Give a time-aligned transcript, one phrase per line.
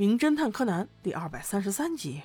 [0.00, 2.22] 名侦探柯南第二百三十三集：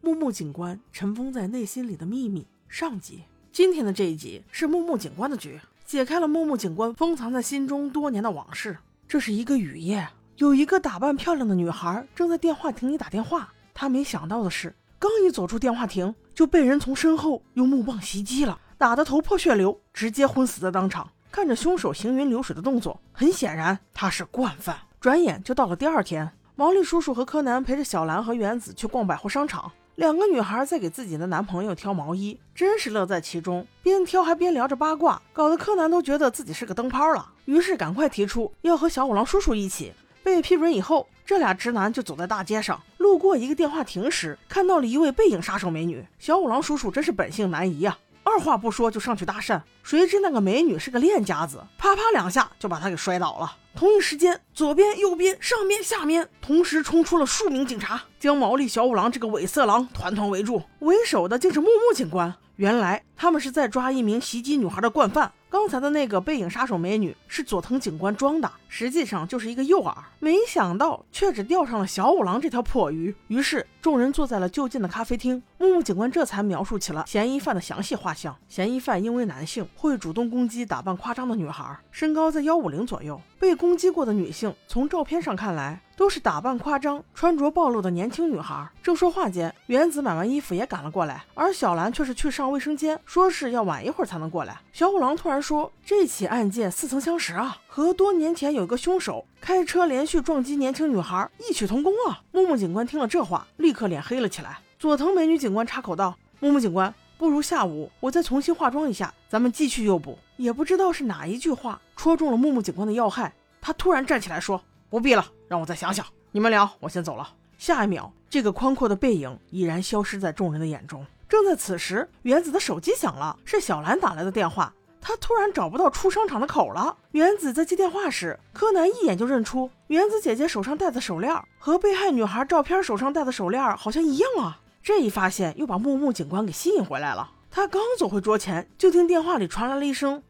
[0.00, 3.24] 木木警官尘封在内心里的秘密上集。
[3.52, 8.78] 今天的这一集是木木警官的局，解开了木木警官封藏在心中多年的往事。
[9.06, 13.52] 这是一个雨夜，有一个打扮漂亮的女孩正在电话亭里打电话。
[13.74, 21.06] 她没想到的是，刚一走出电话亭，就被人从身后用木棒袭击了，打得头破血流，直接昏死在当场。
[21.30, 24.74] 看着凶手行云流水的动作，很显然他是惯犯。
[24.98, 26.32] 转眼就到了第二天。
[26.58, 37.24] 毛利叔叔和柯南陪着小兰和原子去逛百货商场，两个女孩在给自己的男朋友挑毛衣，真是乐在其中，边挑还边聊着八卦，搞得柯南都觉得自己是个灯泡了。
[37.44, 39.92] 于是赶快提出要和小五郎叔叔一起。
[40.24, 46.04] 被批准以后，这俩直男就走在大街上，路过一个电话亭时，看到了一位背影杀手美女。
[46.18, 53.56] 小五郎叔叔真是本性难移呀，二话不说就上去搭讪，谁知那个美女是个练家子，啪啪两下就把他给摔倒了。
[53.78, 60.60] 同一时间，左边、右边、上边、下面同时冲出了数名警察，将毛利小五郎这个伪色狼团团围住。
[60.80, 62.34] 为首的竟是木木警官。
[62.56, 65.30] 原来他们是在抓一名袭击女孩的惯犯。
[65.50, 69.94] 刚才的那个背影杀手美女是佐藤警官装的，实际上就是一个诱饵。
[70.18, 73.14] 没想到却只钓上了小五郎这条破鱼。
[73.28, 78.36] 于是众人坐在了就近的咖啡厅，木木警官这才描述起了嫌疑犯的详细画像。
[78.48, 83.18] 嫌疑犯因为男性，会主动攻击打扮夸张的女孩，身高在幺五零左右。
[83.38, 85.78] 被攻攻击过的女性，从照片上看来。
[85.94, 88.66] 都是打扮夸张、穿着暴露的年轻女孩。
[88.80, 94.56] 正说话间，原子买完衣服也赶了过来，而小兰却是去上卫生间，说是要晚一会儿才能过来。
[94.72, 104.60] 小五郎突然说：“这起案件似曾相识啊，和多年前有一个凶手开车连续撞击年轻女孩异曲同工啊！”木木警官听了这话，立刻脸黑了起来。
[104.78, 114.62] 佐藤美女警官插口道：“木木警官，不如下午我再重新化妆一下，咱们继续诱捕。”也不知道是哪一句话戳中了木木警官的要害，他突然站起来说。
[114.90, 116.06] 不必了，让我再想想。
[116.32, 117.28] 你们聊，我先走了。
[117.58, 121.04] 下一秒，这个宽阔的背影已然消失在众人的眼中。
[121.28, 124.72] 正在此时，原子的手机响了，是小兰打来的电话。
[124.98, 126.96] 他突然找不到出商场的口了。
[127.10, 134.58] 原子在接电话时，柯南一眼就认出原子姐姐手上戴的手链和被害女孩照片手上戴的手链好像一样啊！
[134.82, 137.30] 这一发现又把木木警官给吸引回来了。
[137.50, 140.22] 他刚走回桌前，就听电话里传来了一声。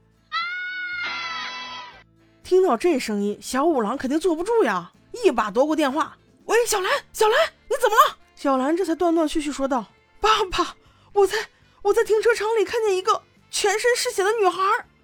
[2.49, 4.91] 听到这声音，小五郎肯定坐不住呀，
[5.23, 6.17] 一把夺过电话。
[6.47, 7.35] 喂，小兰，小兰，
[7.69, 8.17] 你怎么了？
[8.35, 9.85] 小兰这才断断续续说道
[10.19, 10.75] ：“爸爸，
[11.13, 11.37] 我在
[11.83, 13.21] 我在停车场里看见一个
[13.51, 14.63] 全身是血的女孩。”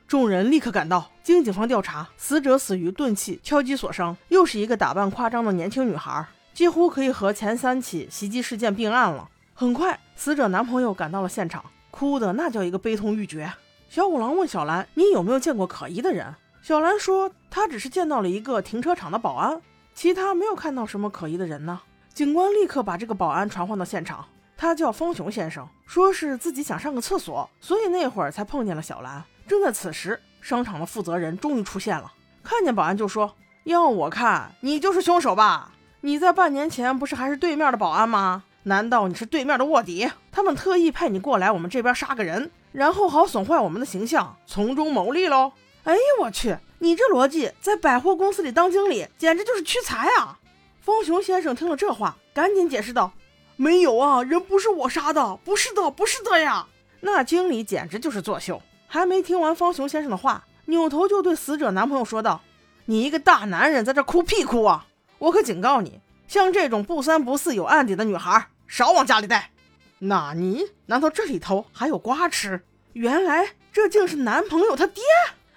[0.09, 9.29] 众人立刻赶到，经警方调查，死者死于钝器敲击所伤，又是一个打扮夸张的年轻女孩，几乎可以和前三起袭击事件并案了。
[9.53, 13.53] 很快，死者男朋友赶到了现场，哭的那叫一个悲痛欲绝。
[13.91, 19.61] 小五郎问小兰：“你有没有见过可疑的人？”小兰说：“她只是见到了一个停车场的保安，
[19.93, 21.83] 其他没有看到什么可疑的人呢。”
[22.15, 24.25] 警官立刻把这个保安传唤到现场，
[24.57, 29.23] 他叫方雄先生，说是自己想上个厕所，所以那会儿才碰见了小兰。
[29.47, 32.11] 正在此时，商场的负责人终于出现了，
[32.43, 35.71] 看见保安就说：“要我看，你就是凶手吧？
[36.01, 38.45] 你在半年前不是还是对面的保安吗？
[38.63, 40.11] 难道你是对面的卧底？
[40.33, 45.53] 他们特意派你过来我们这边杀个人，然后好损坏我们的形象，从中牟利喽？”
[45.85, 46.57] 哎呦我去！
[46.79, 50.39] 你这逻辑在百货公司里当经理，简直就是屈才啊！
[50.81, 53.13] 方雄先生听了这话，赶紧解释道
[53.57, 56.67] ：“没有啊，人不是我杀的，不是的，不是的呀！”
[57.01, 58.63] 那经理简直就是作秀。
[58.87, 62.41] 还没听完方雄先生的话，扭头就对死者男朋友说道
[62.87, 64.87] ：“你一个大男人在这哭屁哭啊！
[65.19, 69.51] 我可警告你，像这种不三不四有案底的女孩，少往家里带。”
[70.01, 70.65] 纳尼？
[70.87, 72.65] 难道这里头还有瓜吃？
[72.95, 75.03] 原来这竟是男朋友他爹！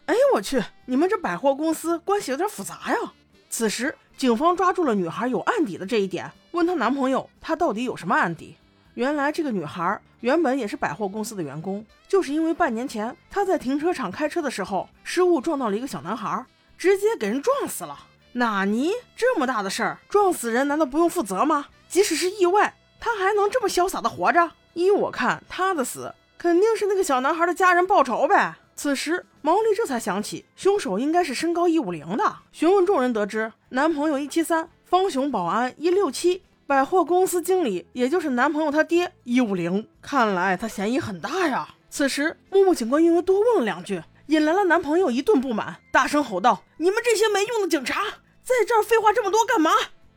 [0.07, 0.63] 哎呦我去！
[0.85, 3.13] 你们这百货公司关系有点复杂呀。
[3.49, 8.55] 此时，警方抓住了女孩有案底的这一点，问她男朋友她到底有什么案底。
[8.93, 16.45] 原来这个女孩原本也是百货公司的员工，就是因为半年前她在停车场开车的时候失误撞到了一个小男孩，
[16.77, 18.07] 直接给人撞死了。
[18.31, 18.93] 纳尼？
[19.17, 21.67] 这么大的事儿，撞死人难道不用负责吗？
[21.89, 24.51] 即使是意外，她还能这么潇洒的活着？
[24.73, 28.55] 依我看，她的死肯定是那个小男孩的家人报仇呗。
[28.75, 32.39] 此时，毛利这才想起，凶手应该是身高一五零的。
[32.51, 39.87] 询问众人得知，男朋友一七三，方雄保安一六七，百货公司经理也就是男朋友他爹一五零。
[40.01, 41.65] 看来他嫌疑很大呀。
[41.89, 48.01] 此时，木木警官因为多问了两句，引来了男朋友一顿不满，大声吼道：“你们这些没用的警察，
[48.43, 49.71] 在这儿废话这么多干嘛？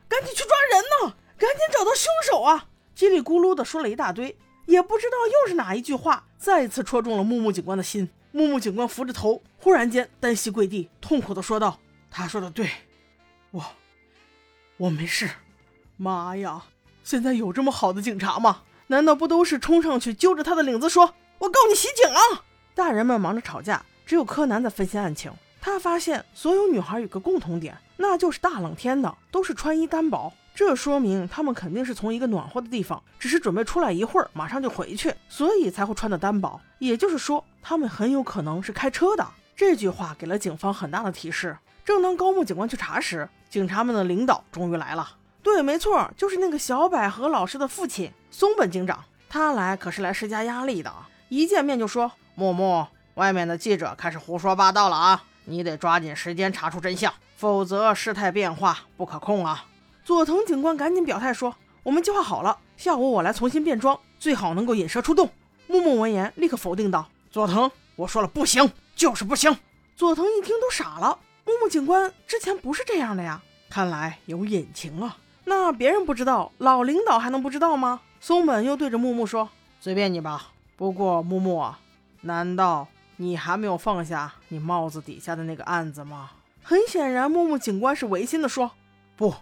[0.09, 1.15] 赶紧去抓人呢！
[1.39, 2.67] 赶紧找到凶手啊！”
[2.99, 4.37] 叽里咕噜的说了一大堆，
[4.67, 8.11] 也不知道又是哪一句话，再次戳中了木木警官的心。
[8.33, 11.79] 木木警官扶着头，忽然间单膝跪地，痛苦地说道
[12.11, 12.71] ：“他说的对，
[13.51, 13.65] 我，
[14.77, 15.31] 我没事，
[15.97, 16.63] 妈呀，
[17.03, 18.63] 现在有这么好的警察吗？
[18.87, 22.45] 难道不都是冲上去揪着他的领子说：“我告你袭警啊！”
[22.75, 25.33] 大人们忙着吵架，只有柯南在分析案情。
[25.61, 36.61] 他发现所有女孩有个共同点，那就是大冷天的都是穿衣单薄，这说明他们肯定是从一个暖和的地方，只是准备出来一会儿，马上就回去，所以才会穿的单薄。
[36.79, 39.27] 也就是说，他们很有可能是开车的。
[39.57, 41.57] 这句话给了警方很大的提示。
[41.83, 45.17] 正当高木警官去查时，警察们的领导终于来了。
[45.43, 49.03] 对，没错，就是那个小百合老师的父亲松本警长。
[49.31, 50.93] 他来可是来施加压力的，
[51.31, 59.65] 一见面就说：“木木，外面的记者开始胡说八道了啊！”你得抓紧时间查出真相，否则事态变化不可控啊！
[60.11, 61.55] 佐藤警官赶紧表态说
[61.85, 65.31] ：“我们计划好了，下午我来重新变装，最好能够引蛇出洞。”
[65.69, 69.57] 木木闻言立刻否定道：“佐藤，我说了不行，就是不行。”
[69.95, 73.41] 佐藤一听都傻了，木木警官之前不是这样的呀，
[73.71, 75.17] 看来有隐情啊！
[75.45, 78.01] 那别人不知道，老领导还能不知道吗？
[78.21, 79.49] 松本又对着木木说
[79.81, 81.79] ：“随便你吧，不过木木啊，
[82.23, 86.31] 难道……”你还没有放下你帽子底下的那个案子吗？
[86.65, 88.73] 很显然，木木警官是违心的说
[89.15, 89.33] ：“不，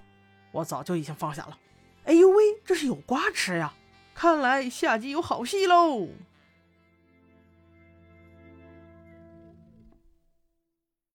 [0.53, 1.59] 我早就已经放下了。”
[2.05, 3.75] 哎呦喂，这是有瓜吃呀！
[4.15, 6.09] 看来下集有好戏喽！